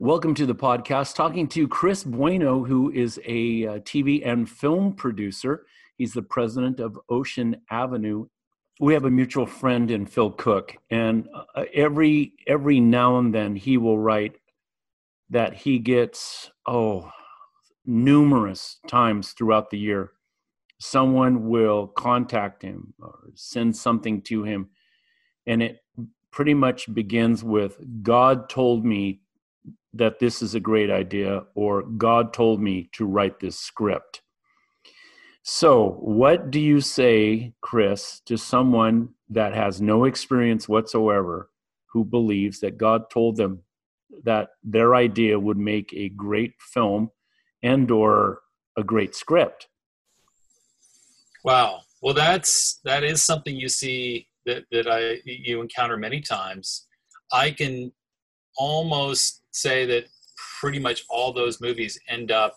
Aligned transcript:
Welcome 0.00 0.34
to 0.34 0.44
the 0.44 0.56
podcast. 0.56 1.14
Talking 1.14 1.46
to 1.48 1.68
Chris 1.68 2.02
Bueno, 2.02 2.64
who 2.64 2.90
is 2.90 3.20
a 3.24 3.66
uh, 3.66 3.78
TV 3.78 4.26
and 4.26 4.50
film 4.50 4.92
producer. 4.92 5.66
He's 5.96 6.12
the 6.12 6.20
president 6.20 6.80
of 6.80 6.98
Ocean 7.08 7.60
Avenue. 7.70 8.26
We 8.80 8.92
have 8.92 9.04
a 9.04 9.10
mutual 9.10 9.46
friend 9.46 9.92
in 9.92 10.06
Phil 10.06 10.32
Cook, 10.32 10.76
and 10.90 11.28
uh, 11.54 11.64
every 11.72 12.32
every 12.48 12.80
now 12.80 13.18
and 13.18 13.32
then 13.32 13.54
he 13.54 13.76
will 13.78 13.96
write 13.96 14.36
that 15.30 15.54
he 15.54 15.78
gets 15.78 16.50
oh 16.66 17.08
numerous 17.86 18.78
times 18.88 19.30
throughout 19.30 19.70
the 19.70 19.78
year 19.78 20.10
someone 20.80 21.48
will 21.48 21.86
contact 21.86 22.62
him 22.62 22.94
or 23.00 23.30
send 23.34 23.76
something 23.76 24.20
to 24.22 24.42
him 24.42 24.68
and 25.46 25.62
it 25.62 25.84
pretty 26.30 26.54
much 26.54 26.92
begins 26.94 27.44
with 27.44 27.78
god 28.02 28.48
told 28.48 28.84
me 28.84 29.20
that 29.94 30.18
this 30.18 30.42
is 30.42 30.54
a 30.54 30.60
great 30.60 30.90
idea 30.90 31.44
or 31.54 31.82
God 31.82 32.32
told 32.32 32.60
me 32.60 32.90
to 32.92 33.06
write 33.06 33.40
this 33.40 33.58
script. 33.58 34.22
So, 35.42 35.98
what 36.00 36.50
do 36.50 36.58
you 36.58 36.80
say, 36.80 37.52
Chris, 37.60 38.20
to 38.26 38.38
someone 38.38 39.10
that 39.28 39.54
has 39.54 39.80
no 39.80 40.04
experience 40.04 40.68
whatsoever 40.68 41.50
who 41.92 42.04
believes 42.04 42.60
that 42.60 42.78
God 42.78 43.10
told 43.10 43.36
them 43.36 43.62
that 44.24 44.48
their 44.62 44.94
idea 44.94 45.38
would 45.38 45.58
make 45.58 45.92
a 45.92 46.08
great 46.08 46.54
film 46.60 47.10
and 47.62 47.90
or 47.90 48.40
a 48.76 48.82
great 48.82 49.14
script? 49.14 49.68
Wow. 51.44 51.82
Well, 52.00 52.14
that's 52.14 52.80
that 52.84 53.04
is 53.04 53.22
something 53.22 53.54
you 53.54 53.68
see 53.68 54.28
that 54.46 54.64
that 54.72 54.86
I 54.90 55.20
you 55.24 55.60
encounter 55.60 55.98
many 55.98 56.20
times. 56.22 56.86
I 57.32 57.50
can 57.50 57.92
almost 58.56 59.43
say 59.54 59.86
that 59.86 60.06
pretty 60.60 60.78
much 60.78 61.04
all 61.08 61.32
those 61.32 61.60
movies 61.60 61.98
end 62.08 62.30
up 62.30 62.56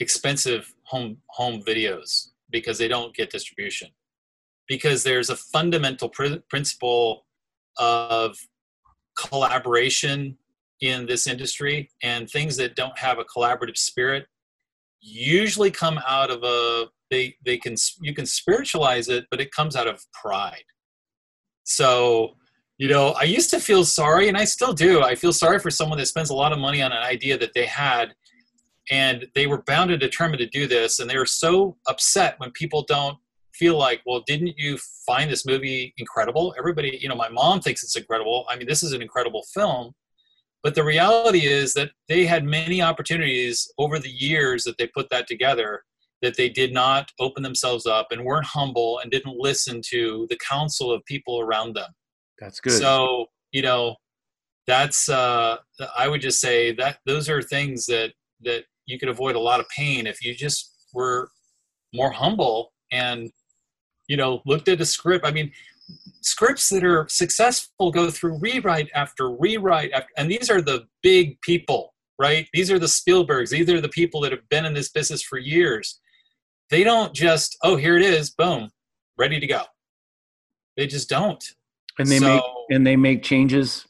expensive 0.00 0.72
home 0.84 1.18
home 1.28 1.62
videos 1.62 2.28
because 2.50 2.78
they 2.78 2.88
don't 2.88 3.14
get 3.14 3.30
distribution. 3.30 3.88
Because 4.68 5.02
there's 5.02 5.30
a 5.30 5.36
fundamental 5.36 6.08
pr- 6.08 6.42
principle 6.48 7.26
of 7.78 8.36
collaboration 9.18 10.36
in 10.80 11.06
this 11.06 11.26
industry 11.26 11.90
and 12.02 12.28
things 12.28 12.56
that 12.56 12.74
don't 12.74 12.98
have 12.98 13.18
a 13.18 13.24
collaborative 13.24 13.76
spirit 13.76 14.26
usually 15.00 15.70
come 15.70 15.98
out 16.06 16.30
of 16.30 16.42
a 16.44 16.86
they 17.10 17.34
they 17.44 17.58
can 17.58 17.74
you 18.00 18.14
can 18.14 18.24
spiritualize 18.24 19.08
it 19.08 19.26
but 19.30 19.40
it 19.40 19.52
comes 19.52 19.76
out 19.76 19.86
of 19.86 20.04
pride. 20.12 20.64
So 21.64 22.36
you 22.82 22.88
know, 22.88 23.10
I 23.10 23.22
used 23.22 23.48
to 23.50 23.60
feel 23.60 23.84
sorry, 23.84 24.26
and 24.26 24.36
I 24.36 24.42
still 24.42 24.72
do. 24.72 25.02
I 25.02 25.14
feel 25.14 25.32
sorry 25.32 25.60
for 25.60 25.70
someone 25.70 25.98
that 25.98 26.06
spends 26.06 26.30
a 26.30 26.34
lot 26.34 26.50
of 26.50 26.58
money 26.58 26.82
on 26.82 26.90
an 26.90 27.04
idea 27.04 27.38
that 27.38 27.54
they 27.54 27.64
had, 27.64 28.12
and 28.90 29.24
they 29.36 29.46
were 29.46 29.62
bound 29.62 29.92
and 29.92 30.00
determined 30.00 30.40
to 30.40 30.48
do 30.48 30.66
this, 30.66 30.98
and 30.98 31.08
they 31.08 31.16
were 31.16 31.24
so 31.24 31.76
upset 31.86 32.34
when 32.38 32.50
people 32.50 32.84
don't 32.88 33.16
feel 33.54 33.78
like, 33.78 34.02
well, 34.04 34.24
didn't 34.26 34.54
you 34.58 34.78
find 35.06 35.30
this 35.30 35.46
movie 35.46 35.94
incredible? 35.96 36.56
Everybody, 36.58 36.98
you 37.00 37.08
know, 37.08 37.14
my 37.14 37.28
mom 37.28 37.60
thinks 37.60 37.84
it's 37.84 37.94
incredible. 37.94 38.46
I 38.50 38.56
mean, 38.56 38.66
this 38.66 38.82
is 38.82 38.92
an 38.92 39.00
incredible 39.00 39.44
film. 39.54 39.92
But 40.64 40.74
the 40.74 40.82
reality 40.82 41.46
is 41.46 41.74
that 41.74 41.92
they 42.08 42.26
had 42.26 42.42
many 42.42 42.82
opportunities 42.82 43.72
over 43.78 44.00
the 44.00 44.10
years 44.10 44.64
that 44.64 44.76
they 44.78 44.88
put 44.88 45.08
that 45.10 45.28
together 45.28 45.84
that 46.20 46.36
they 46.36 46.48
did 46.48 46.72
not 46.72 47.12
open 47.20 47.44
themselves 47.44 47.86
up 47.86 48.08
and 48.10 48.24
weren't 48.24 48.46
humble 48.46 48.98
and 48.98 49.12
didn't 49.12 49.38
listen 49.38 49.82
to 49.90 50.26
the 50.30 50.38
counsel 50.38 50.90
of 50.90 51.04
people 51.04 51.38
around 51.38 51.76
them. 51.76 51.92
That's 52.42 52.58
good. 52.58 52.72
So, 52.72 53.26
you 53.52 53.62
know, 53.62 53.96
that's 54.66 55.08
uh 55.08 55.56
I 55.96 56.08
would 56.08 56.20
just 56.20 56.40
say 56.40 56.72
that 56.74 56.98
those 57.06 57.28
are 57.28 57.40
things 57.40 57.86
that 57.86 58.12
that 58.42 58.64
you 58.86 58.98
could 58.98 59.08
avoid 59.08 59.36
a 59.36 59.40
lot 59.40 59.60
of 59.60 59.68
pain 59.68 60.06
if 60.06 60.24
you 60.24 60.34
just 60.34 60.88
were 60.92 61.30
more 61.94 62.10
humble 62.10 62.72
and 62.90 63.30
you 64.08 64.16
know 64.16 64.42
looked 64.44 64.68
at 64.68 64.80
a 64.80 64.84
script. 64.84 65.24
I 65.24 65.30
mean, 65.30 65.52
scripts 66.20 66.68
that 66.70 66.84
are 66.84 67.06
successful 67.08 67.92
go 67.92 68.10
through 68.10 68.38
rewrite 68.38 68.90
after 68.94 69.30
rewrite 69.30 69.92
after, 69.92 70.08
and 70.16 70.28
these 70.28 70.50
are 70.50 70.60
the 70.60 70.86
big 71.02 71.40
people, 71.42 71.94
right? 72.18 72.48
These 72.52 72.72
are 72.72 72.78
the 72.78 72.86
Spielbergs. 72.86 73.50
These 73.50 73.70
are 73.70 73.80
the 73.80 73.88
people 73.88 74.20
that 74.22 74.32
have 74.32 74.48
been 74.48 74.64
in 74.64 74.74
this 74.74 74.90
business 74.90 75.22
for 75.22 75.38
years. 75.38 76.00
They 76.70 76.84
don't 76.84 77.12
just, 77.12 77.56
oh, 77.62 77.76
here 77.76 77.96
it 77.96 78.02
is, 78.02 78.30
boom, 78.30 78.70
ready 79.18 79.38
to 79.38 79.46
go. 79.46 79.62
They 80.76 80.86
just 80.86 81.08
don't 81.08 81.44
and 81.98 82.08
they 82.08 82.18
so, 82.18 82.26
make 82.26 82.42
and 82.70 82.86
they 82.86 82.96
make 82.96 83.22
changes. 83.22 83.86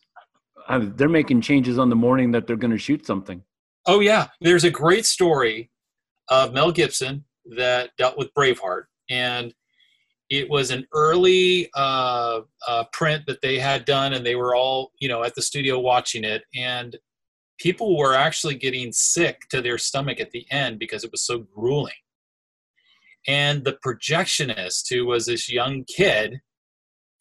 Uh, 0.69 0.81
they're 0.97 1.09
making 1.09 1.41
changes 1.41 1.79
on 1.79 1.89
the 1.89 1.97
morning 1.97 2.31
that 2.33 2.47
they're 2.47 2.57
going 2.57 2.71
to 2.71 2.79
shoot 2.79 3.07
something. 3.07 3.43
Oh 3.87 4.01
yeah, 4.01 4.29
there's 4.41 4.65
a 4.65 4.71
great 4.71 5.07
story 5.07 5.71
of 6.29 6.53
Mel 6.53 6.73
Gibson 6.73 7.25
that 7.57 7.91
dealt 7.99 8.17
with 8.17 8.33
Braveheart, 8.35 8.85
and 9.11 9.53
it 10.31 10.49
was 10.49 10.71
an 10.71 10.87
early 10.95 11.69
uh, 11.75 12.41
uh, 12.67 12.85
print 12.93 13.25
that 13.27 13.43
they 13.43 13.59
had 13.59 13.85
done, 13.85 14.13
and 14.13 14.25
they 14.25 14.37
were 14.37 14.55
all 14.55 14.93
you 15.01 15.09
know 15.09 15.23
at 15.25 15.35
the 15.35 15.43
studio 15.43 15.79
watching 15.79 16.25
it, 16.25 16.43
and 16.55 16.97
people 17.59 17.97
were 17.97 18.15
actually 18.15 18.55
getting 18.55 18.93
sick 18.93 19.43
to 19.51 19.61
their 19.61 19.79
stomach 19.79 20.21
at 20.21 20.31
the 20.31 20.47
end 20.51 20.79
because 20.79 21.05
it 21.05 21.13
was 21.13 21.25
so 21.25 21.39
grueling. 21.39 21.93
And 23.29 23.65
the 23.65 23.79
projectionist, 23.87 24.93
who 24.93 25.07
was 25.07 25.27
this 25.27 25.51
young 25.51 25.85
kid, 25.85 26.41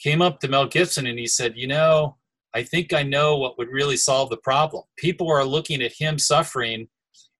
came 0.01 0.21
up 0.21 0.39
to 0.39 0.47
Mel 0.47 0.67
Gibson 0.67 1.07
and 1.07 1.19
he 1.19 1.27
said, 1.27 1.53
You 1.55 1.67
know, 1.67 2.17
I 2.53 2.63
think 2.63 2.93
I 2.93 3.03
know 3.03 3.37
what 3.37 3.57
would 3.57 3.69
really 3.69 3.97
solve 3.97 4.29
the 4.29 4.37
problem. 4.37 4.83
People 4.97 5.31
are 5.31 5.45
looking 5.45 5.81
at 5.81 5.93
him 5.93 6.17
suffering, 6.17 6.87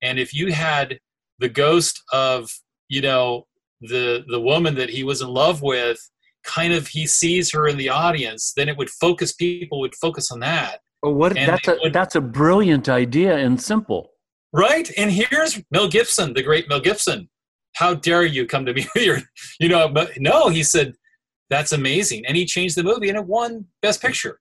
and 0.02 0.20
if 0.20 0.34
you 0.34 0.52
had 0.52 1.00
the 1.40 1.50
ghost 1.50 2.02
of, 2.14 2.52
you 2.90 3.02
know, 3.02 3.48
the 3.82 4.24
the 4.28 4.40
woman 4.40 4.76
that 4.76 4.90
he 4.90 5.04
was 5.04 5.22
in 5.22 5.28
love 5.28 5.62
with, 5.62 6.00
kind 6.44 6.74
of 6.74 6.88
he 6.88 7.06
sees 7.06 7.52
her 7.52 7.68
in 7.68 7.78
the 7.78 7.90
audience, 7.90 8.54
then 8.56 8.70
it 8.70 8.78
would 8.78 8.90
focus 8.90 9.34
people 9.34 9.80
would 9.80 9.96
focus 9.96 10.32
on 10.32 10.40
that. 10.40 10.80
Well, 11.02 11.14
what 11.14 11.34
that's 11.34 11.68
a 11.68 11.78
would, 11.82 11.94
that's 11.94 12.16
a 12.16 12.22
brilliant 12.22 12.88
idea 12.90 13.38
and 13.38 13.60
simple. 13.60 14.12
Right? 14.54 14.92
And 14.98 15.12
here's 15.12 15.62
Mel 15.72 15.88
Gibson, 15.88 16.34
the 16.34 16.44
great 16.44 16.68
Mel 16.70 16.82
Gibson. 16.82 17.30
How 17.76 17.94
dare 17.94 18.26
you 18.26 18.46
come 18.46 18.66
to 18.66 18.74
me 18.74 18.86
here? 18.94 19.22
You 19.60 19.70
know, 19.70 19.88
but 19.88 20.12
no, 20.20 20.50
he 20.50 20.62
said, 20.62 20.94
that's 21.51 21.73
amazing. 21.73 22.25
And 22.25 22.35
he 22.35 22.45
changed 22.45 22.78
the 22.78 22.84
movie 22.84 23.09
and 23.09 23.17
it 23.17 23.25
won 23.28 23.66
Best 23.81 24.01
Picture. 24.01 24.39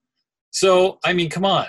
So, 0.53 0.99
I 1.05 1.13
mean, 1.13 1.29
come 1.29 1.45
on. 1.45 1.67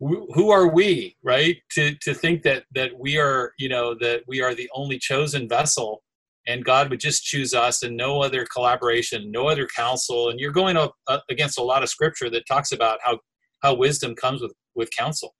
Who 0.00 0.50
are 0.50 0.68
we, 0.68 1.16
right, 1.22 1.58
to, 1.72 1.94
to 2.02 2.12
think 2.12 2.42
that, 2.42 2.64
that 2.74 2.90
we 2.98 3.18
are, 3.18 3.52
you 3.58 3.68
know, 3.68 3.94
that 4.00 4.22
we 4.26 4.40
are 4.40 4.52
the 4.54 4.68
only 4.74 4.98
chosen 4.98 5.48
vessel 5.48 6.02
and 6.46 6.64
God 6.64 6.90
would 6.90 6.98
just 6.98 7.24
choose 7.24 7.54
us 7.54 7.82
and 7.82 7.96
no 7.96 8.20
other 8.20 8.44
collaboration, 8.52 9.30
no 9.30 9.46
other 9.46 9.68
counsel. 9.76 10.30
And 10.30 10.40
you're 10.40 10.52
going 10.52 10.76
up 10.76 10.94
against 11.30 11.58
a 11.58 11.62
lot 11.62 11.82
of 11.82 11.88
scripture 11.88 12.30
that 12.30 12.46
talks 12.48 12.72
about 12.72 12.98
how, 13.04 13.18
how 13.62 13.74
wisdom 13.74 14.16
comes 14.16 14.42
with, 14.42 14.52
with 14.74 14.90
counsel 14.96 15.34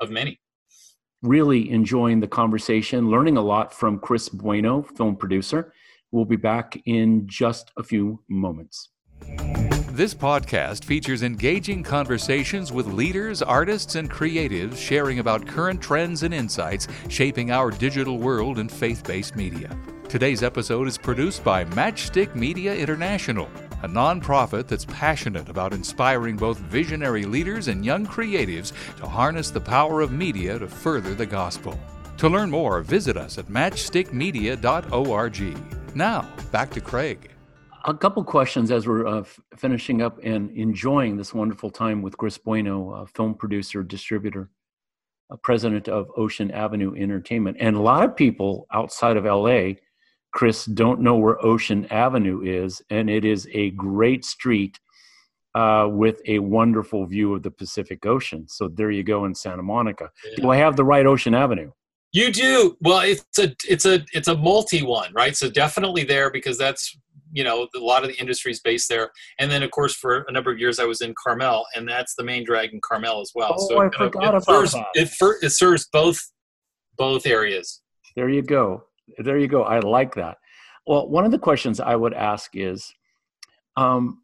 of 0.00 0.10
many. 0.10 0.38
Really 1.22 1.70
enjoying 1.70 2.20
the 2.20 2.28
conversation, 2.28 3.10
learning 3.10 3.36
a 3.36 3.42
lot 3.42 3.74
from 3.74 3.98
Chris 3.98 4.28
Bueno, 4.28 4.82
film 4.82 5.16
producer. 5.16 5.72
We'll 6.12 6.24
be 6.24 6.36
back 6.36 6.80
in 6.86 7.26
just 7.26 7.72
a 7.76 7.82
few 7.82 8.22
moments. 8.28 8.90
This 9.96 10.14
podcast 10.14 10.84
features 10.84 11.22
engaging 11.22 11.82
conversations 11.82 12.70
with 12.70 12.86
leaders, 12.86 13.40
artists, 13.40 13.94
and 13.94 14.10
creatives 14.10 14.76
sharing 14.76 15.20
about 15.20 15.46
current 15.46 15.80
trends 15.80 16.22
and 16.22 16.34
insights 16.34 16.86
shaping 17.08 17.50
our 17.50 17.70
digital 17.70 18.18
world 18.18 18.58
and 18.58 18.70
faith 18.70 19.02
based 19.04 19.36
media. 19.36 19.74
Today's 20.08 20.42
episode 20.42 20.86
is 20.86 20.98
produced 20.98 21.42
by 21.42 21.64
Matchstick 21.64 22.34
Media 22.34 22.74
International, 22.74 23.48
a 23.82 23.88
nonprofit 23.88 24.68
that's 24.68 24.84
passionate 24.84 25.48
about 25.48 25.72
inspiring 25.72 26.36
both 26.36 26.58
visionary 26.58 27.24
leaders 27.24 27.68
and 27.68 27.84
young 27.84 28.06
creatives 28.06 28.72
to 28.98 29.06
harness 29.06 29.50
the 29.50 29.60
power 29.60 30.02
of 30.02 30.12
media 30.12 30.58
to 30.58 30.68
further 30.68 31.14
the 31.14 31.26
gospel. 31.26 31.78
To 32.18 32.28
learn 32.28 32.50
more, 32.50 32.82
visit 32.82 33.16
us 33.16 33.38
at 33.38 33.46
matchstickmedia.org. 33.46 35.75
Now, 35.96 36.28
back 36.52 36.70
to 36.72 36.80
Craig. 36.82 37.30
A 37.86 37.94
couple 37.94 38.22
questions 38.22 38.70
as 38.70 38.86
we're 38.86 39.06
uh, 39.06 39.20
f- 39.20 39.40
finishing 39.56 40.02
up 40.02 40.18
and 40.22 40.50
enjoying 40.50 41.16
this 41.16 41.32
wonderful 41.32 41.70
time 41.70 42.02
with 42.02 42.18
Chris 42.18 42.36
Bueno, 42.36 43.06
film 43.14 43.34
producer, 43.34 43.82
distributor. 43.82 44.50
uh, 45.30 45.36
president 45.36 45.88
of 45.88 46.10
Ocean 46.14 46.50
Avenue 46.50 46.94
Entertainment. 46.94 47.56
And 47.60 47.76
a 47.76 47.80
lot 47.80 48.04
of 48.04 48.14
people 48.14 48.66
outside 48.74 49.16
of 49.16 49.24
LA, 49.24 49.76
Chris, 50.32 50.66
don't 50.66 51.00
know 51.00 51.16
where 51.16 51.42
Ocean 51.42 51.86
Avenue 51.90 52.42
is. 52.42 52.82
And 52.90 53.08
it 53.08 53.24
is 53.24 53.48
a 53.54 53.70
great 53.70 54.22
street 54.22 54.78
uh, 55.54 55.88
with 55.90 56.20
a 56.26 56.40
wonderful 56.40 57.06
view 57.06 57.32
of 57.34 57.42
the 57.42 57.50
Pacific 57.50 58.04
Ocean. 58.04 58.46
So 58.48 58.68
there 58.68 58.90
you 58.90 59.02
go 59.02 59.24
in 59.24 59.34
Santa 59.34 59.62
Monica. 59.62 60.10
Yeah. 60.32 60.42
Do 60.42 60.50
I 60.50 60.58
have 60.58 60.76
the 60.76 60.84
right 60.84 61.06
Ocean 61.06 61.34
Avenue? 61.34 61.70
You 62.16 62.32
do. 62.32 62.78
Well, 62.80 63.00
it's 63.00 63.38
a 63.38 63.54
it's 63.68 63.84
a 63.84 64.02
it's 64.14 64.28
a 64.28 64.34
multi 64.34 64.82
one, 64.82 65.12
right? 65.12 65.36
So 65.36 65.50
definitely 65.50 66.02
there 66.02 66.30
because 66.30 66.56
that's 66.56 66.96
you 67.30 67.44
know 67.44 67.68
a 67.76 67.78
lot 67.78 68.04
of 68.04 68.08
the 68.08 68.18
industry 68.18 68.50
is 68.50 68.58
based 68.60 68.88
there. 68.88 69.10
And 69.38 69.50
then 69.50 69.62
of 69.62 69.70
course 69.70 69.94
for 69.94 70.24
a 70.26 70.32
number 70.32 70.50
of 70.50 70.58
years 70.58 70.78
i 70.78 70.84
was 70.84 71.02
in 71.02 71.14
carmel 71.22 71.66
and 71.74 71.86
that's 71.86 72.14
the 72.14 72.24
main 72.24 72.42
drag 72.42 72.72
in 72.72 72.80
carmel 72.82 73.20
as 73.20 73.32
well. 73.34 73.54
Oh, 73.58 73.68
so 73.68 73.82
I 73.82 73.90
forgot 73.90 74.22
it, 74.22 74.28
about 74.28 74.44
serves, 74.44 74.72
that. 74.72 74.86
It, 74.94 75.10
it 75.42 75.50
serves 75.50 75.88
both 75.92 76.18
both 76.96 77.26
areas. 77.26 77.82
There 78.14 78.30
you 78.30 78.40
go. 78.40 78.84
There 79.18 79.36
you 79.36 79.46
go. 79.46 79.64
I 79.64 79.80
like 79.80 80.14
that. 80.14 80.38
Well 80.86 81.10
one 81.10 81.26
of 81.26 81.32
the 81.32 81.38
questions 81.38 81.80
i 81.80 81.94
would 81.94 82.14
ask 82.14 82.56
is 82.56 82.94
um, 83.76 84.22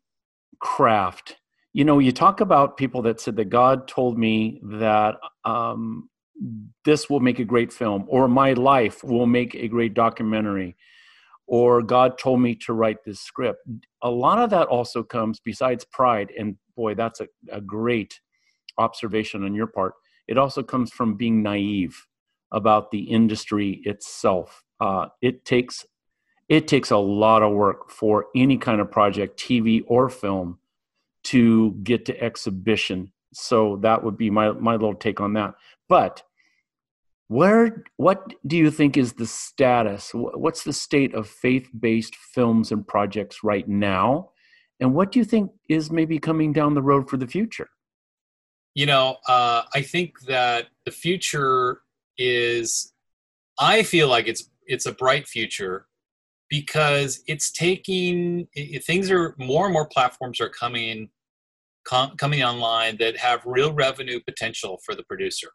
craft. 0.60 1.36
You 1.74 1.84
know 1.84 1.98
you 1.98 2.10
talk 2.10 2.40
about 2.40 2.78
people 2.78 3.02
that 3.02 3.20
said 3.20 3.36
that 3.36 3.50
god 3.50 3.86
told 3.86 4.18
me 4.18 4.62
that 4.62 5.16
um, 5.44 6.08
this 6.84 7.08
will 7.08 7.20
make 7.20 7.38
a 7.38 7.44
great 7.44 7.72
film 7.72 8.04
or 8.08 8.28
my 8.28 8.52
life 8.52 9.04
will 9.04 9.26
make 9.26 9.54
a 9.54 9.68
great 9.68 9.94
documentary 9.94 10.76
or 11.46 11.82
God 11.82 12.18
told 12.18 12.40
me 12.40 12.54
to 12.56 12.72
write 12.72 13.04
this 13.04 13.20
script. 13.20 13.60
A 14.02 14.10
lot 14.10 14.38
of 14.38 14.50
that 14.50 14.68
also 14.68 15.02
comes 15.02 15.38
besides 15.38 15.84
pride, 15.84 16.30
and 16.38 16.56
boy, 16.76 16.94
that's 16.94 17.20
a, 17.20 17.28
a 17.50 17.60
great 17.60 18.20
observation 18.78 19.44
on 19.44 19.54
your 19.54 19.66
part. 19.66 19.92
It 20.28 20.38
also 20.38 20.62
comes 20.62 20.90
from 20.92 21.16
being 21.16 21.42
naive 21.42 22.06
about 22.52 22.90
the 22.90 23.00
industry 23.00 23.82
itself. 23.84 24.62
Uh, 24.80 25.08
it 25.20 25.44
takes 25.44 25.84
it 26.48 26.68
takes 26.68 26.90
a 26.90 26.96
lot 26.96 27.42
of 27.42 27.52
work 27.52 27.90
for 27.90 28.26
any 28.34 28.58
kind 28.58 28.80
of 28.80 28.90
project, 28.90 29.38
TV 29.38 29.82
or 29.86 30.08
film, 30.08 30.58
to 31.24 31.72
get 31.82 32.04
to 32.06 32.20
exhibition. 32.20 33.12
So 33.32 33.78
that 33.82 34.02
would 34.02 34.16
be 34.16 34.30
my 34.30 34.52
my 34.52 34.72
little 34.72 34.94
take 34.94 35.20
on 35.20 35.34
that. 35.34 35.54
But 35.88 36.22
where 37.28 37.84
what 37.96 38.34
do 38.46 38.56
you 38.56 38.70
think 38.70 38.96
is 38.96 39.14
the 39.14 39.26
status? 39.26 40.10
What's 40.14 40.64
the 40.64 40.72
state 40.72 41.14
of 41.14 41.28
faith-based 41.28 42.14
films 42.16 42.72
and 42.72 42.86
projects 42.86 43.38
right 43.42 43.66
now? 43.66 44.30
And 44.80 44.94
what 44.94 45.12
do 45.12 45.18
you 45.18 45.24
think 45.24 45.50
is 45.68 45.90
maybe 45.90 46.18
coming 46.18 46.52
down 46.52 46.74
the 46.74 46.82
road 46.82 47.08
for 47.08 47.16
the 47.16 47.26
future? 47.26 47.68
You 48.74 48.86
know 48.86 49.16
uh, 49.28 49.62
i 49.74 49.82
think 49.82 50.20
that 50.22 50.68
the 50.86 50.90
future 50.90 51.82
is 52.18 52.92
i 53.58 53.82
feel 53.82 54.08
like 54.08 54.26
it's 54.26 54.50
it's 54.66 54.86
a 54.86 54.92
bright 54.92 55.28
future 55.28 55.86
because 56.48 57.22
it's 57.26 57.50
taking 57.50 58.46
it, 58.54 58.84
things 58.84 59.10
are 59.10 59.34
more 59.38 59.66
and 59.66 59.72
more 59.72 59.86
platforms 59.86 60.40
are 60.40 60.48
coming 60.48 61.08
com, 61.84 62.16
coming 62.16 62.42
online 62.42 62.96
that 62.98 63.16
have 63.16 63.42
real 63.44 63.72
revenue 63.72 64.20
potential 64.20 64.78
for 64.84 64.94
the 64.94 65.02
producer 65.04 65.48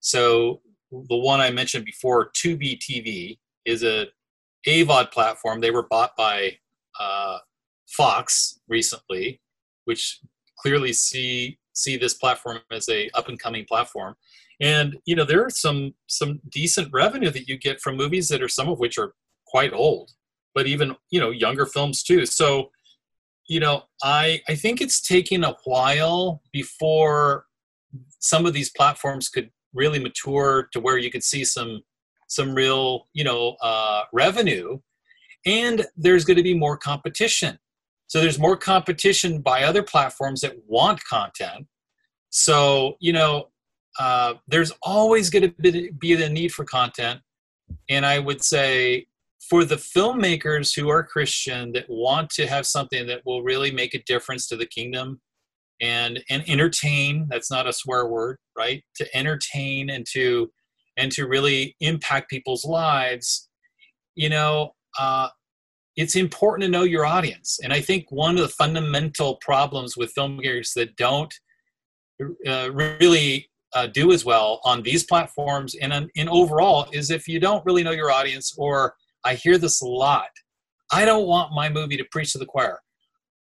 so 0.00 0.60
the 0.90 1.16
one 1.16 1.40
I 1.40 1.50
mentioned 1.50 1.84
before, 1.84 2.30
Tubi 2.30 2.78
TV, 2.78 3.38
is 3.64 3.82
a 3.82 4.06
AVOD 4.66 5.12
platform. 5.12 5.60
They 5.60 5.70
were 5.70 5.86
bought 5.88 6.16
by 6.16 6.56
uh, 6.98 7.38
Fox 7.88 8.60
recently, 8.68 9.40
which 9.84 10.20
clearly 10.58 10.92
see 10.92 11.58
see 11.74 11.96
this 11.96 12.14
platform 12.14 12.58
as 12.72 12.88
a 12.88 13.08
up 13.14 13.28
and 13.28 13.38
coming 13.38 13.64
platform. 13.64 14.14
And 14.60 14.96
you 15.06 15.14
know 15.14 15.24
there 15.24 15.44
are 15.44 15.50
some 15.50 15.94
some 16.08 16.40
decent 16.48 16.88
revenue 16.92 17.30
that 17.30 17.48
you 17.48 17.56
get 17.56 17.80
from 17.80 17.96
movies 17.96 18.28
that 18.28 18.42
are 18.42 18.48
some 18.48 18.68
of 18.68 18.78
which 18.78 18.98
are 18.98 19.14
quite 19.46 19.72
old, 19.72 20.10
but 20.54 20.66
even 20.66 20.96
you 21.10 21.20
know 21.20 21.30
younger 21.30 21.66
films 21.66 22.02
too. 22.02 22.26
So 22.26 22.70
you 23.46 23.60
know 23.60 23.84
I 24.02 24.40
I 24.48 24.54
think 24.54 24.80
it's 24.80 25.00
taking 25.00 25.44
a 25.44 25.56
while 25.64 26.42
before 26.52 27.46
some 28.18 28.44
of 28.46 28.52
these 28.52 28.70
platforms 28.70 29.28
could 29.28 29.50
really 29.78 29.98
mature 29.98 30.68
to 30.72 30.80
where 30.80 30.98
you 30.98 31.10
could 31.10 31.24
see 31.24 31.44
some 31.44 31.82
some 32.28 32.54
real 32.54 33.06
you 33.14 33.24
know 33.24 33.56
uh, 33.62 34.02
revenue. 34.12 34.78
And 35.46 35.86
there's 35.96 36.24
going 36.24 36.36
to 36.36 36.42
be 36.42 36.54
more 36.54 36.76
competition. 36.76 37.58
So 38.08 38.20
there's 38.20 38.38
more 38.38 38.56
competition 38.56 39.40
by 39.40 39.62
other 39.62 39.82
platforms 39.82 40.40
that 40.40 40.56
want 40.66 41.02
content. 41.04 41.66
So 42.30 42.96
you 43.00 43.12
know 43.12 43.48
uh, 43.98 44.34
there's 44.46 44.72
always 44.82 45.30
going 45.30 45.54
to 45.62 45.92
be 45.98 46.14
the 46.14 46.28
need 46.28 46.52
for 46.52 46.64
content. 46.64 47.20
And 47.88 48.04
i 48.06 48.18
would 48.18 48.42
say 48.42 49.06
for 49.48 49.64
the 49.64 49.76
filmmakers 49.76 50.74
who 50.74 50.88
are 50.88 51.02
christian 51.02 51.72
that 51.72 51.86
want 51.88 52.30
to 52.30 52.46
have 52.46 52.66
something 52.66 53.06
that 53.06 53.22
will 53.24 53.42
really 53.42 53.70
make 53.70 53.94
a 53.94 54.02
difference 54.04 54.46
to 54.48 54.56
the 54.56 54.66
kingdom 54.66 55.20
and 55.80 56.20
and 56.30 56.42
entertain 56.48 57.26
that's 57.30 57.50
not 57.50 57.66
a 57.66 57.72
swear 57.72 58.06
word 58.06 58.38
right? 58.56 58.82
To 58.96 59.16
entertain 59.16 59.90
and 59.90 60.04
to 60.12 60.50
and 60.96 61.12
to 61.12 61.26
really 61.26 61.76
impact 61.80 62.28
people's 62.28 62.64
lives 62.64 63.48
you 64.14 64.28
know 64.28 64.74
uh, 64.98 65.28
it's 65.96 66.14
important 66.14 66.64
to 66.64 66.70
know 66.70 66.82
your 66.82 67.06
audience. 67.06 67.58
And 67.62 67.72
i 67.72 67.80
think 67.80 68.06
one 68.10 68.34
of 68.36 68.42
the 68.42 68.48
fundamental 68.48 69.36
problems 69.36 69.96
with 69.96 70.14
filmmakers 70.14 70.72
that 70.74 70.96
don't 70.96 71.32
uh, 72.46 72.70
really 72.72 73.48
uh, 73.74 73.86
do 73.86 74.12
as 74.12 74.24
well 74.24 74.60
on 74.64 74.82
these 74.82 75.04
platforms 75.04 75.74
and 75.80 76.10
in 76.14 76.28
overall 76.28 76.88
is 76.92 77.10
if 77.10 77.28
you 77.28 77.38
don't 77.38 77.64
really 77.66 77.84
know 77.84 77.92
your 77.92 78.10
audience 78.10 78.54
or 78.58 78.94
i 79.24 79.34
hear 79.34 79.58
this 79.58 79.80
a 79.82 79.86
lot. 79.86 80.30
I 80.90 81.04
don't 81.04 81.26
want 81.26 81.52
my 81.52 81.68
movie 81.68 81.98
to 81.98 82.04
preach 82.10 82.32
to 82.32 82.38
the 82.38 82.46
choir 82.46 82.80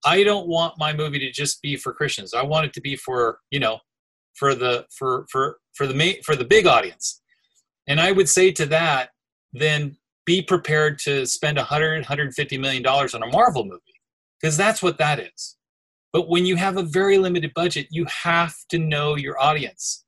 I 0.04 0.25
don't 0.25 0.49
want 0.49 0.78
my 0.78 0.93
movie 0.93 1.19
to 1.20 1.31
just 1.31 1.62
be 1.62 1.76
for 1.76 1.93
Christians. 1.93 2.34
I 2.34 2.43
want 2.43 2.66
it 2.66 2.72
to 2.75 2.81
be 2.81 2.96
for 2.96 3.38
you 3.50 3.60
know, 3.60 3.78
for 4.34 4.54
the 4.54 4.87
for 4.96 5.26
for 5.31 5.58
for 5.75 5.87
the 5.87 5.94
main 5.94 6.22
for 6.22 6.37
the 6.37 6.44
big 6.44 6.66
audience. 6.66 7.20
And 7.87 8.00
I 8.00 8.12
would 8.12 8.28
say 8.28 8.52
to 8.52 8.66
that, 8.66 9.10
then 9.52 9.96
be 10.25 10.40
prepared 10.40 10.99
to 11.00 11.26
spend 11.26 11.56
100 11.56 11.94
150 11.94 12.58
million 12.58 12.82
dollars 12.82 13.14
on 13.14 13.22
a 13.22 13.26
Marvel 13.26 13.64
movie 13.64 13.81
because 14.40 14.56
that's 14.56 14.82
what 14.82 14.99
that 14.99 15.19
is. 15.19 15.56
But 16.12 16.28
when 16.28 16.46
you 16.46 16.56
have 16.56 16.76
a 16.76 16.82
very 16.82 17.19
limited 17.19 17.52
budget, 17.55 17.87
you 17.90 18.06
have 18.06 18.55
to 18.70 18.78
know 18.78 19.16
your 19.16 19.40
audience. 19.40 20.05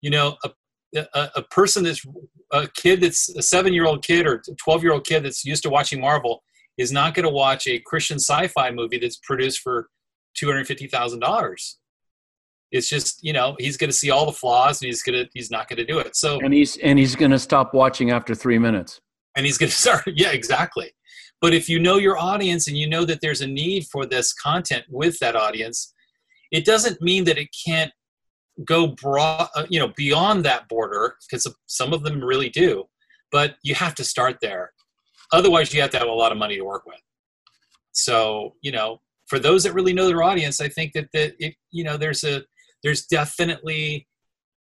You 0.00 0.10
know, 0.10 0.36
a 0.44 0.50
a, 0.94 1.30
a 1.36 1.42
person 1.42 1.84
that's 1.84 2.04
a 2.52 2.68
kid 2.68 3.00
that's 3.02 3.28
a 3.30 3.42
seven 3.42 3.72
year 3.72 3.84
old 3.84 4.04
kid 4.04 4.26
or 4.26 4.34
a 4.34 4.54
12 4.54 4.82
year 4.82 4.92
old 4.92 5.04
kid 5.04 5.24
that's 5.24 5.44
used 5.44 5.62
to 5.62 5.70
watching 5.70 6.00
Marvel 6.00 6.42
is 6.78 6.92
not 6.92 7.14
going 7.14 7.24
to 7.24 7.32
watch 7.32 7.66
a 7.66 7.80
Christian 7.80 8.18
sci-fi 8.18 8.70
movie 8.70 8.98
that's 8.98 9.18
produced 9.18 9.60
for 9.60 9.88
two 10.34 10.46
hundred 10.46 10.66
fifty 10.66 10.86
thousand 10.86 11.20
dollars. 11.20 11.78
It's 12.70 12.88
just 12.88 13.22
you 13.22 13.32
know 13.32 13.56
he's 13.58 13.76
going 13.76 13.90
to 13.90 13.96
see 13.96 14.10
all 14.10 14.24
the 14.24 14.32
flaws 14.32 14.80
and 14.80 14.86
he's 14.86 15.02
going 15.02 15.24
to 15.24 15.30
he's 15.34 15.50
not 15.50 15.68
going 15.68 15.78
to 15.78 15.84
do 15.84 15.98
it. 15.98 16.16
So 16.16 16.40
and 16.40 16.54
he's 16.54 16.76
and 16.78 16.98
he's 16.98 17.16
going 17.16 17.32
to 17.32 17.38
stop 17.38 17.74
watching 17.74 18.10
after 18.10 18.34
three 18.34 18.58
minutes. 18.58 19.00
And 19.36 19.44
he's 19.44 19.58
going 19.58 19.70
to 19.70 19.76
start. 19.76 20.04
Yeah, 20.06 20.30
exactly. 20.30 20.92
But 21.40 21.54
if 21.54 21.68
you 21.68 21.78
know 21.78 21.98
your 21.98 22.18
audience 22.18 22.66
and 22.68 22.76
you 22.76 22.88
know 22.88 23.04
that 23.04 23.20
there's 23.20 23.40
a 23.42 23.46
need 23.46 23.86
for 23.86 24.06
this 24.06 24.32
content 24.32 24.84
with 24.88 25.18
that 25.20 25.36
audience, 25.36 25.94
it 26.50 26.64
doesn't 26.64 27.00
mean 27.00 27.24
that 27.24 27.38
it 27.38 27.48
can't 27.66 27.92
go 28.64 28.88
broad, 28.88 29.48
uh, 29.54 29.64
you 29.68 29.78
know, 29.78 29.92
beyond 29.96 30.44
that 30.44 30.68
border 30.68 31.14
because 31.30 31.46
some 31.66 31.92
of 31.92 32.02
them 32.02 32.22
really 32.22 32.48
do. 32.48 32.84
But 33.30 33.56
you 33.62 33.74
have 33.76 33.94
to 33.96 34.04
start 34.04 34.38
there 34.42 34.72
Otherwise, 35.32 35.72
you 35.72 35.80
have 35.80 35.90
to 35.90 35.98
have 35.98 36.08
a 36.08 36.12
lot 36.12 36.32
of 36.32 36.38
money 36.38 36.56
to 36.56 36.64
work 36.64 36.86
with. 36.86 37.00
So, 37.92 38.54
you 38.62 38.72
know, 38.72 39.00
for 39.26 39.38
those 39.38 39.62
that 39.64 39.74
really 39.74 39.92
know 39.92 40.06
their 40.06 40.22
audience, 40.22 40.60
I 40.60 40.68
think 40.68 40.92
that 40.94 41.08
that 41.12 41.34
it, 41.38 41.54
you 41.70 41.84
know, 41.84 41.96
there's 41.96 42.24
a 42.24 42.42
there's 42.82 43.06
definitely 43.06 44.06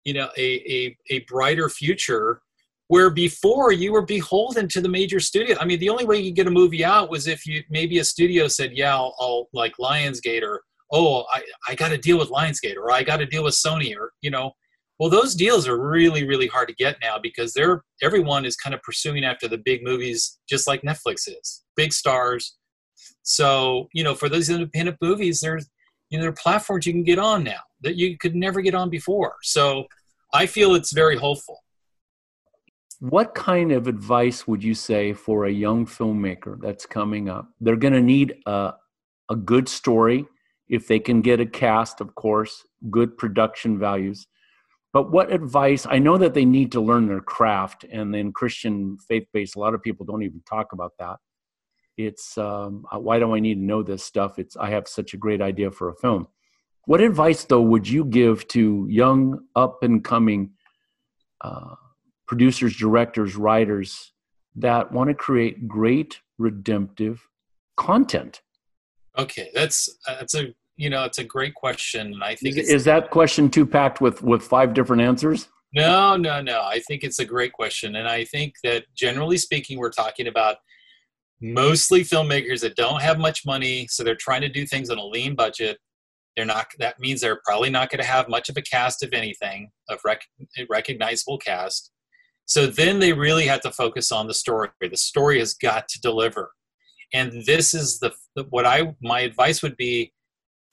you 0.03 0.13
know 0.13 0.29
a, 0.37 0.41
a 0.41 0.97
a 1.09 1.19
brighter 1.27 1.69
future 1.69 2.41
where 2.87 3.11
before 3.11 3.71
you 3.71 3.91
were 3.91 4.05
beholden 4.05 4.67
to 4.67 4.81
the 4.81 4.89
major 4.89 5.19
studio. 5.19 5.55
I 5.59 5.65
mean, 5.65 5.79
the 5.79 5.89
only 5.89 6.05
way 6.05 6.17
you 6.17 6.31
could 6.31 6.37
get 6.37 6.47
a 6.47 6.51
movie 6.51 6.83
out 6.83 7.09
was 7.09 7.27
if 7.27 7.45
you 7.45 7.63
maybe 7.69 7.99
a 7.99 8.03
studio 8.03 8.47
said, 8.47 8.71
"Yeah, 8.73 8.95
I'll, 8.95 9.15
I'll 9.19 9.47
like 9.53 9.73
Lionsgate," 9.79 10.41
or 10.41 10.61
"Oh, 10.91 11.23
I 11.31 11.43
I 11.67 11.75
got 11.75 11.89
to 11.89 11.97
deal 11.97 12.17
with 12.17 12.29
Lionsgate," 12.29 12.75
or 12.75 12.91
"I 12.91 13.03
got 13.03 13.17
to 13.17 13.25
deal 13.25 13.43
with 13.43 13.53
Sony," 13.53 13.95
or 13.95 14.11
you 14.21 14.31
know, 14.31 14.51
well, 14.99 15.09
those 15.09 15.33
deals 15.33 15.65
are 15.65 15.79
really, 15.79 16.27
really 16.27 16.47
hard 16.47 16.67
to 16.67 16.75
get 16.75 16.97
now 17.01 17.17
because 17.17 17.53
they're 17.53 17.83
everyone 18.03 18.43
is 18.45 18.57
kind 18.57 18.73
of 18.73 18.81
pursuing 18.83 19.23
after 19.23 19.47
the 19.47 19.57
big 19.57 19.81
movies, 19.81 20.39
just 20.47 20.67
like 20.67 20.81
Netflix 20.81 21.27
is, 21.27 21.63
big 21.77 21.93
stars. 21.93 22.57
So, 23.23 23.87
you 23.93 24.03
know, 24.03 24.13
for 24.13 24.27
those 24.27 24.49
independent 24.49 24.97
movies, 25.01 25.39
there's 25.39 25.67
you 26.09 26.17
know 26.17 26.23
there 26.23 26.31
are 26.31 26.43
platforms 26.43 26.85
you 26.85 26.91
can 26.91 27.03
get 27.03 27.17
on 27.17 27.45
now 27.45 27.61
that 27.81 27.95
you 27.95 28.17
could 28.17 28.35
never 28.35 28.59
get 28.61 28.75
on 28.75 28.89
before. 28.89 29.35
So, 29.41 29.85
I 30.33 30.45
feel 30.45 30.75
it's 30.75 30.91
very 30.91 31.15
hopeful. 31.15 31.63
What 32.99 33.33
kind 33.33 33.71
of 33.71 33.87
advice 33.87 34.45
would 34.47 34.61
you 34.61 34.73
say 34.73 35.13
for 35.13 35.45
a 35.45 35.51
young 35.51 35.85
filmmaker 35.85 36.59
that's 36.59 36.85
coming 36.85 37.29
up? 37.29 37.47
They're 37.61 37.77
going 37.77 37.93
to 37.93 38.01
need 38.01 38.35
a 38.45 38.73
a 39.29 39.35
good 39.37 39.69
story 39.69 40.25
if 40.67 40.87
they 40.87 40.99
can 40.99 41.21
get 41.21 41.39
a 41.39 41.45
cast, 41.45 42.01
of 42.01 42.13
course, 42.15 42.65
good 42.91 43.17
production 43.17 43.79
values 43.79 44.27
but 44.91 45.11
what 45.11 45.31
advice? 45.31 45.85
I 45.87 45.99
know 45.99 46.17
that 46.17 46.33
they 46.33 46.45
need 46.45 46.71
to 46.71 46.81
learn 46.81 47.07
their 47.07 47.21
craft, 47.21 47.85
and 47.91 48.13
then 48.13 48.31
Christian 48.31 48.97
faith 49.07 49.27
based. 49.33 49.55
A 49.55 49.59
lot 49.59 49.73
of 49.73 49.83
people 49.83 50.05
don't 50.05 50.23
even 50.23 50.41
talk 50.49 50.73
about 50.73 50.93
that. 50.99 51.17
It's 51.97 52.37
um, 52.37 52.85
uh, 52.91 52.99
why 52.99 53.19
do 53.19 53.35
I 53.35 53.39
need 53.39 53.55
to 53.55 53.63
know 53.65 53.83
this 53.83 54.03
stuff? 54.03 54.39
It's 54.39 54.55
I 54.57 54.69
have 54.69 54.87
such 54.87 55.13
a 55.13 55.17
great 55.17 55.41
idea 55.41 55.69
for 55.69 55.89
a 55.89 55.95
film. 55.95 56.27
What 56.85 57.01
advice, 57.01 57.43
though, 57.43 57.61
would 57.61 57.87
you 57.87 58.03
give 58.05 58.47
to 58.49 58.87
young, 58.89 59.41
up 59.55 59.83
and 59.83 60.03
coming 60.03 60.51
uh, 61.41 61.75
producers, 62.27 62.75
directors, 62.75 63.35
writers 63.35 64.11
that 64.55 64.91
want 64.91 65.09
to 65.09 65.13
create 65.13 65.67
great 65.67 66.19
redemptive 66.39 67.27
content? 67.77 68.41
Okay, 69.17 69.51
that's 69.53 69.89
that's 70.07 70.33
a 70.33 70.55
you 70.79 70.89
know 70.89 71.03
it's 71.03 71.17
a 71.17 71.23
great 71.25 71.53
question, 71.55 72.13
and 72.13 72.23
I 72.23 72.35
think 72.35 72.55
is, 72.55 72.69
is 72.69 72.85
that 72.85 73.11
question 73.11 73.49
too 73.49 73.65
packed 73.65 73.99
with 73.99 74.23
with 74.23 74.41
five 74.41 74.73
different 74.73 75.01
answers? 75.01 75.49
No, 75.73 76.15
no, 76.15 76.41
no. 76.41 76.61
I 76.61 76.79
think 76.87 77.03
it's 77.03 77.19
a 77.19 77.25
great 77.25 77.51
question, 77.51 77.97
and 77.97 78.07
I 78.07 78.23
think 78.23 78.53
that 78.63 78.85
generally 78.95 79.37
speaking, 79.37 79.77
we're 79.77 79.91
talking 79.91 80.27
about 80.27 80.55
mostly 81.41 82.01
filmmakers 82.01 82.61
that 82.61 82.77
don't 82.77 83.01
have 83.01 83.19
much 83.19 83.45
money, 83.45 83.87
so 83.89 84.05
they're 84.05 84.15
trying 84.15 84.39
to 84.41 84.49
do 84.49 84.65
things 84.65 84.89
on 84.89 84.97
a 84.97 85.05
lean 85.05 85.35
budget. 85.35 85.77
They're 86.37 86.45
not. 86.45 86.67
That 86.79 86.97
means 86.97 87.19
they're 87.19 87.41
probably 87.43 87.69
not 87.69 87.89
going 87.89 88.01
to 88.01 88.07
have 88.07 88.29
much 88.29 88.47
of 88.47 88.55
a 88.55 88.61
cast 88.61 89.03
of 89.03 89.11
anything, 89.11 89.71
of 89.89 89.99
rec- 90.05 90.23
recognizable 90.69 91.39
cast. 91.39 91.91
So 92.45 92.67
then 92.67 92.99
they 92.99 93.11
really 93.11 93.45
have 93.47 93.61
to 93.61 93.71
focus 93.71 94.13
on 94.13 94.27
the 94.27 94.33
story. 94.33 94.69
The 94.79 94.95
story 94.95 95.39
has 95.39 95.53
got 95.53 95.89
to 95.89 95.99
deliver. 95.99 96.51
And 97.13 97.43
this 97.45 97.73
is 97.73 97.99
the, 97.99 98.13
the 98.35 98.45
what 98.49 98.65
I 98.65 98.95
my 99.01 99.19
advice 99.19 99.61
would 99.61 99.75
be 99.75 100.13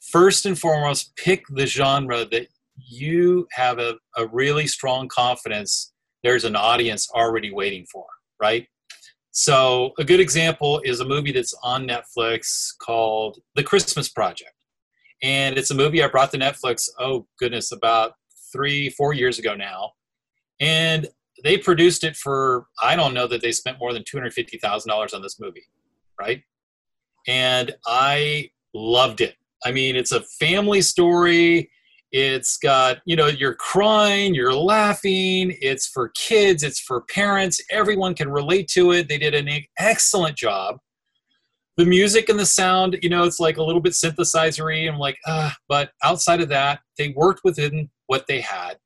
first 0.00 0.46
and 0.46 0.58
foremost 0.58 1.14
pick 1.16 1.44
the 1.48 1.66
genre 1.66 2.24
that 2.26 2.48
you 2.76 3.46
have 3.52 3.78
a, 3.78 3.96
a 4.16 4.26
really 4.28 4.66
strong 4.66 5.08
confidence 5.08 5.92
there's 6.26 6.44
an 6.44 6.56
audience 6.56 7.08
already 7.10 7.52
waiting 7.52 7.86
for, 7.90 8.04
right? 8.40 8.66
So 9.30 9.92
a 9.98 10.02
good 10.02 10.18
example 10.18 10.80
is 10.84 10.98
a 10.98 11.04
movie 11.04 11.30
that's 11.30 11.54
on 11.62 11.86
Netflix 11.86 12.70
called 12.82 13.38
The 13.54 13.62
Christmas 13.62 14.08
Project. 14.08 14.50
And 15.22 15.56
it's 15.56 15.70
a 15.70 15.74
movie 15.74 16.02
I 16.02 16.08
brought 16.08 16.32
to 16.32 16.38
Netflix, 16.38 16.88
oh 16.98 17.28
goodness, 17.38 17.70
about 17.70 18.14
three, 18.52 18.90
four 18.90 19.12
years 19.12 19.38
ago 19.38 19.54
now. 19.54 19.92
And 20.58 21.06
they 21.44 21.58
produced 21.58 22.02
it 22.02 22.16
for 22.16 22.66
I 22.82 22.96
don't 22.96 23.14
know 23.14 23.28
that 23.28 23.40
they 23.40 23.52
spent 23.52 23.78
more 23.78 23.92
than 23.92 24.02
two 24.04 24.16
hundred 24.16 24.32
fifty 24.32 24.58
thousand 24.58 24.88
dollars 24.88 25.14
on 25.14 25.22
this 25.22 25.38
movie, 25.38 25.66
right? 26.18 26.42
And 27.28 27.76
I 27.86 28.50
loved 28.74 29.20
it. 29.20 29.36
I 29.64 29.72
mean, 29.72 29.96
it's 29.96 30.12
a 30.12 30.22
family 30.38 30.82
story. 30.82 31.70
It's 32.12 32.56
got 32.58 32.98
you 33.04 33.16
know 33.16 33.26
you're 33.26 33.54
crying, 33.54 34.34
you're 34.34 34.54
laughing. 34.54 35.56
It's 35.60 35.88
for 35.88 36.10
kids. 36.16 36.62
It's 36.62 36.80
for 36.80 37.02
parents. 37.02 37.60
Everyone 37.70 38.14
can 38.14 38.30
relate 38.30 38.68
to 38.68 38.92
it. 38.92 39.08
They 39.08 39.18
did 39.18 39.34
an 39.34 39.48
excellent 39.78 40.36
job. 40.36 40.76
The 41.76 41.84
music 41.84 42.30
and 42.30 42.38
the 42.38 42.46
sound, 42.46 42.96
you 43.02 43.10
know, 43.10 43.24
it's 43.24 43.40
like 43.40 43.58
a 43.58 43.62
little 43.62 43.82
bit 43.82 43.92
synthesizery. 43.92 44.88
I'm 44.88 44.98
like, 44.98 45.18
ah, 45.26 45.54
but 45.68 45.90
outside 46.02 46.40
of 46.40 46.48
that, 46.48 46.80
they 46.96 47.10
worked 47.10 47.42
within 47.44 47.90
what 48.06 48.26
they 48.28 48.40
had 48.40 48.78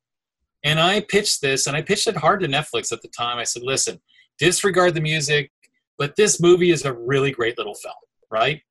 and 0.63 0.79
I 0.79 1.01
pitched 1.01 1.41
this, 1.41 1.67
and 1.67 1.75
I 1.75 1.81
pitched 1.81 2.07
it 2.07 2.15
hard 2.15 2.41
to 2.41 2.47
Netflix 2.47 2.91
at 2.91 3.01
the 3.01 3.07
time. 3.09 3.37
I 3.37 3.43
said, 3.43 3.63
listen, 3.63 3.99
disregard 4.37 4.93
the 4.93 5.01
music, 5.01 5.51
but 5.97 6.15
this 6.15 6.39
movie 6.39 6.71
is 6.71 6.85
a 6.85 6.93
really 6.93 7.31
great 7.31 7.57
little 7.57 7.73
film, 7.73 7.95
right? 8.29 8.61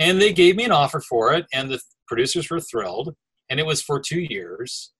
And 0.00 0.20
they 0.20 0.32
gave 0.32 0.56
me 0.56 0.64
an 0.64 0.72
offer 0.72 1.00
for 1.00 1.32
it, 1.34 1.46
and 1.52 1.70
the 1.70 1.78
producers 2.08 2.50
were 2.50 2.58
thrilled, 2.58 3.14
and 3.48 3.60
it 3.60 3.66
was 3.66 3.82
for 3.82 4.00
two 4.00 4.20
years. 4.20 4.92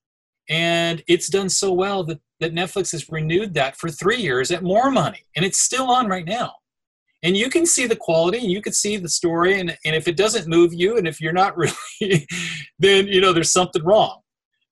And 0.48 1.02
it's 1.08 1.28
done 1.28 1.48
so 1.48 1.72
well 1.72 2.04
that, 2.04 2.20
that 2.40 2.54
Netflix 2.54 2.92
has 2.92 3.08
renewed 3.08 3.54
that 3.54 3.76
for 3.76 3.88
three 3.88 4.18
years 4.18 4.50
at 4.50 4.62
more 4.62 4.90
money, 4.90 5.24
and 5.34 5.44
it's 5.44 5.60
still 5.60 5.90
on 5.90 6.06
right 6.06 6.26
now. 6.26 6.52
And 7.22 7.36
you 7.36 7.50
can 7.50 7.66
see 7.66 7.86
the 7.86 7.96
quality, 7.96 8.38
and 8.38 8.50
you 8.50 8.62
can 8.62 8.72
see 8.72 8.96
the 8.96 9.08
story, 9.08 9.58
and, 9.58 9.76
and 9.84 9.96
if 9.96 10.06
it 10.06 10.16
doesn't 10.16 10.48
move 10.48 10.72
you, 10.72 10.96
and 10.96 11.08
if 11.08 11.20
you're 11.20 11.32
not 11.32 11.56
really, 12.00 12.26
then 12.78 13.06
you 13.08 13.20
know 13.20 13.32
there's 13.32 13.52
something 13.52 13.82
wrong 13.82 14.20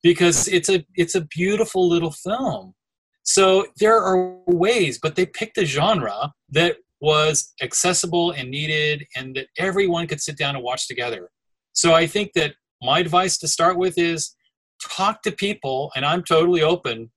because 0.02 0.46
it's 0.48 0.68
a 0.68 0.84
it's 0.94 1.14
a 1.14 1.22
beautiful 1.22 1.88
little 1.88 2.12
film. 2.12 2.74
So 3.22 3.66
there 3.78 3.96
are 3.96 4.38
ways, 4.46 4.98
but 4.98 5.14
they 5.14 5.26
picked 5.26 5.58
a 5.58 5.66
genre 5.66 6.32
that 6.50 6.76
was 7.00 7.52
accessible 7.62 8.32
and 8.32 8.50
needed 8.50 9.06
and 9.16 9.36
that 9.36 9.46
everyone 9.58 10.06
could 10.06 10.20
sit 10.20 10.36
down 10.36 10.54
and 10.54 10.64
watch 10.64 10.88
together. 10.88 11.30
So 11.72 11.94
I 11.94 12.06
think 12.06 12.32
that 12.34 12.54
my 12.82 12.98
advice 12.98 13.38
to 13.38 13.48
start 13.48 13.76
with 13.76 13.98
is 13.98 14.34
talk 14.82 15.22
to 15.22 15.32
people 15.32 15.92
and 15.94 16.04
I'm 16.04 16.22
totally 16.22 16.62
open. 16.62 17.10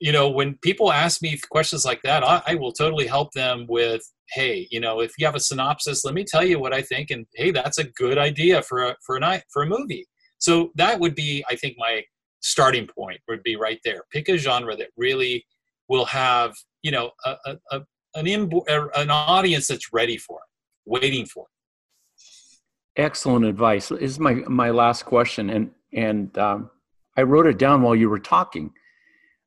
You 0.00 0.12
know, 0.12 0.28
when 0.28 0.58
people 0.62 0.92
ask 0.92 1.22
me 1.22 1.38
questions 1.50 1.84
like 1.84 2.02
that, 2.02 2.22
I, 2.22 2.42
I 2.46 2.54
will 2.54 2.72
totally 2.72 3.06
help 3.06 3.32
them 3.32 3.66
with, 3.68 4.02
hey, 4.30 4.68
you 4.70 4.80
know, 4.80 5.00
if 5.00 5.12
you 5.18 5.24
have 5.24 5.34
a 5.34 5.40
synopsis, 5.40 6.04
let 6.04 6.14
me 6.14 6.24
tell 6.24 6.44
you 6.44 6.58
what 6.58 6.74
I 6.74 6.82
think, 6.82 7.10
and 7.10 7.26
hey, 7.34 7.50
that's 7.50 7.78
a 7.78 7.84
good 7.84 8.18
idea 8.18 8.60
for 8.62 8.82
a 8.82 8.96
for 9.06 9.16
a 9.16 9.20
night 9.20 9.44
for 9.50 9.62
a 9.62 9.66
movie. 9.66 10.06
So 10.38 10.70
that 10.74 11.00
would 11.00 11.14
be, 11.14 11.44
I 11.48 11.56
think, 11.56 11.76
my 11.78 12.02
starting 12.40 12.86
point 12.86 13.20
would 13.28 13.42
be 13.42 13.56
right 13.56 13.80
there. 13.84 14.02
Pick 14.12 14.28
a 14.28 14.36
genre 14.36 14.76
that 14.76 14.88
really 14.96 15.46
will 15.88 16.04
have, 16.04 16.54
you 16.82 16.90
know, 16.90 17.10
a, 17.24 17.56
a, 17.72 17.80
an 18.16 18.26
an 18.26 19.10
audience 19.10 19.68
that's 19.68 19.92
ready 19.92 20.16
for 20.16 20.38
it, 20.38 20.90
waiting 20.90 21.26
for 21.26 21.44
it. 21.44 23.00
Excellent 23.00 23.44
advice. 23.44 23.88
This 23.88 24.00
is 24.00 24.18
my 24.18 24.34
my 24.48 24.70
last 24.70 25.04
question, 25.04 25.50
and 25.50 25.70
and 25.92 26.36
um, 26.38 26.70
I 27.16 27.22
wrote 27.22 27.46
it 27.46 27.58
down 27.58 27.82
while 27.82 27.94
you 27.94 28.08
were 28.08 28.18
talking. 28.18 28.72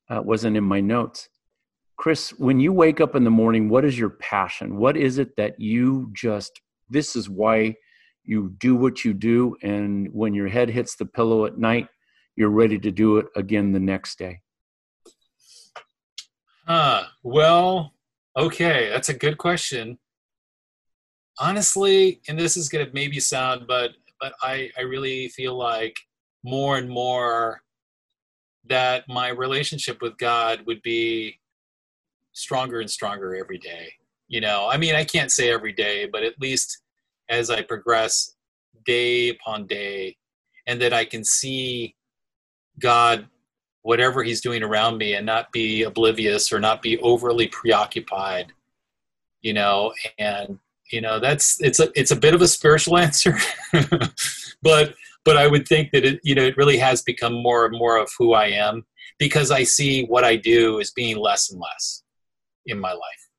Uh, 0.09 0.19
it 0.19 0.25
wasn't 0.25 0.57
in 0.57 0.63
my 0.63 0.81
notes. 0.81 1.29
Chris, 1.97 2.29
when 2.39 2.59
you 2.59 2.71
wake 2.71 3.01
up 3.01 3.15
in 3.15 3.23
the 3.23 3.29
morning, 3.29 3.69
what 3.69 3.83
is 3.83 3.99
your 3.99 4.09
passion? 4.09 4.77
What 4.77 4.95
is 4.95 5.17
it 5.17 5.35
that 5.35 5.59
you 5.59 6.09
just? 6.13 6.61
This 6.89 7.15
is 7.15 7.29
why 7.29 7.75
you 8.29 8.55
do 8.59 8.75
what 8.75 9.03
you 9.03 9.13
do 9.13 9.57
and 9.63 10.07
when 10.13 10.35
your 10.35 10.47
head 10.47 10.69
hits 10.69 10.95
the 10.95 11.05
pillow 11.05 11.45
at 11.45 11.57
night 11.57 11.87
you're 12.35 12.49
ready 12.49 12.77
to 12.77 12.91
do 12.91 13.17
it 13.17 13.25
again 13.35 13.71
the 13.71 13.79
next 13.79 14.19
day 14.19 14.39
uh 16.67 17.03
well 17.23 17.91
okay 18.39 18.89
that's 18.89 19.09
a 19.09 19.13
good 19.13 19.37
question. 19.37 19.97
Honestly 21.39 22.21
and 22.27 22.37
this 22.37 22.57
is 22.57 22.69
to 22.69 22.87
maybe 22.93 23.19
sound 23.19 23.65
but 23.67 23.91
but 24.19 24.33
i 24.41 24.69
i 24.77 24.81
really 24.81 25.29
feel 25.29 25.55
like 25.55 25.97
more 26.43 26.77
and 26.77 26.89
more 26.89 27.61
that 28.67 29.03
my 29.07 29.29
relationship 29.29 30.01
with 30.01 30.17
god 30.17 30.61
would 30.65 30.81
be 30.81 31.39
stronger 32.33 32.81
and 32.81 32.89
stronger 32.89 33.35
every 33.35 33.57
day 33.57 33.91
you 34.27 34.41
know? 34.41 34.67
I 34.69 34.77
mean 34.77 34.95
i 34.95 35.05
can't 35.05 35.31
say 35.31 35.49
every 35.49 35.71
day 35.71 36.07
but 36.11 36.23
at 36.23 36.39
least 36.41 36.81
as 37.29 37.49
I 37.49 37.61
progress 37.61 38.35
day 38.85 39.29
upon 39.29 39.67
day, 39.67 40.17
and 40.67 40.81
that 40.81 40.93
I 40.93 41.05
can 41.05 41.23
see 41.23 41.95
God, 42.79 43.27
whatever 43.81 44.23
He's 44.23 44.41
doing 44.41 44.63
around 44.63 44.97
me, 44.97 45.15
and 45.15 45.25
not 45.25 45.51
be 45.51 45.83
oblivious 45.83 46.51
or 46.51 46.59
not 46.59 46.81
be 46.81 46.97
overly 46.99 47.47
preoccupied, 47.47 48.51
you 49.41 49.53
know. 49.53 49.93
And 50.17 50.59
you 50.91 51.01
know, 51.01 51.19
that's 51.19 51.61
it's 51.61 51.79
a 51.79 51.89
it's 51.95 52.11
a 52.11 52.15
bit 52.15 52.33
of 52.33 52.41
a 52.41 52.47
spiritual 52.47 52.97
answer, 53.05 53.37
but 54.61 54.95
but 55.25 55.37
I 55.37 55.47
would 55.47 55.67
think 55.67 55.91
that 55.91 56.05
it 56.05 56.19
you 56.23 56.35
know 56.35 56.43
it 56.43 56.57
really 56.57 56.77
has 56.77 57.01
become 57.01 57.33
more 57.33 57.65
and 57.65 57.77
more 57.77 57.97
of 57.97 58.09
who 58.17 58.33
I 58.33 58.47
am 58.47 58.85
because 59.17 59.51
I 59.51 59.63
see 59.63 60.05
what 60.05 60.23
I 60.23 60.35
do 60.35 60.79
as 60.79 60.91
being 60.91 61.17
less 61.17 61.51
and 61.51 61.59
less 61.59 62.03
in 62.65 62.79
my 62.79 62.91
life. 62.91 63.29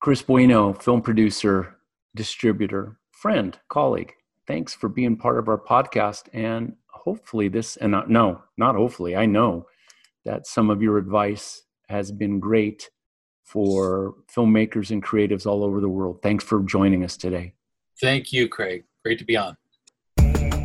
Chris 0.00 0.22
Bueno, 0.22 0.74
film 0.74 1.00
producer, 1.00 1.76
distributor, 2.14 2.98
friend, 3.10 3.58
colleague. 3.68 4.12
Thanks 4.46 4.74
for 4.74 4.88
being 4.88 5.16
part 5.16 5.38
of 5.38 5.48
our 5.48 5.58
podcast. 5.58 6.28
And 6.34 6.76
hopefully, 7.04 7.48
this, 7.48 7.76
and 7.76 7.92
not, 7.92 8.08
no, 8.08 8.42
not 8.56 8.74
hopefully, 8.74 9.14
I 9.14 9.26
know 9.26 9.66
that 10.24 10.46
some 10.46 10.70
of 10.70 10.82
your 10.82 10.96
advice 10.96 11.62
has 11.88 12.10
been 12.10 12.40
great 12.40 12.90
for 13.44 14.14
filmmakers 14.34 14.90
and 14.90 15.04
creatives 15.04 15.46
all 15.46 15.62
over 15.62 15.80
the 15.80 15.88
world. 15.88 16.20
Thanks 16.22 16.42
for 16.42 16.62
joining 16.62 17.04
us 17.04 17.16
today. 17.16 17.52
Thank 18.00 18.32
you, 18.32 18.48
Craig. 18.48 18.84
Great 19.04 19.18
to 19.18 19.24
be 19.24 19.36
on. 19.36 19.56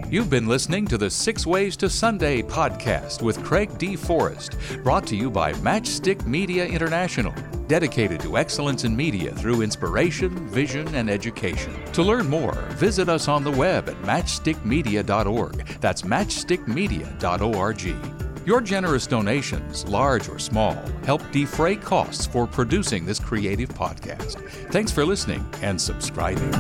You've 0.10 0.30
been 0.30 0.48
listening 0.48 0.88
to 0.88 0.98
the 0.98 1.10
Six 1.10 1.46
Ways 1.46 1.78
to 1.78 1.90
Sunday 1.90 2.42
podcast 2.42 3.22
with 3.22 3.44
Craig 3.44 3.78
D. 3.78 3.96
Forrest, 3.96 4.56
brought 4.82 5.06
to 5.08 5.16
you 5.16 5.30
by 5.30 5.54
Matchstick 5.54 6.26
Media 6.26 6.66
International, 6.66 7.34
dedicated 7.70 8.20
to 8.20 8.38
excellence 8.38 8.84
in 8.84 8.94
media 8.94 9.34
through 9.36 9.62
inspiration, 9.62 10.50
vision, 10.50 10.94
and 10.94 11.10
education. 11.10 11.74
To 11.94 12.04
learn 12.04 12.28
more, 12.28 12.56
visit 12.72 13.08
us 13.08 13.30
on 13.30 13.46
the 13.46 13.52
web 13.52 13.88
at 13.88 13.96
matchstickmedia.org. 14.02 15.66
That's 15.80 16.02
matchstickmedia.org. 16.02 18.20
Your 18.46 18.62
generous 18.62 19.06
donations, 19.06 19.88
large 19.88 20.28
or 20.28 20.40
small, 20.40 20.76
help 21.04 21.22
defray 21.32 21.76
costs 21.76 22.26
for 22.26 22.48
producing 22.48 23.06
this 23.06 23.20
creative 23.20 23.70
podcast. 23.70 24.42
Thanks 24.72 24.92
for 24.92 25.06
listening 25.06 25.48
and 25.62 25.80
subscribing. 25.80 26.52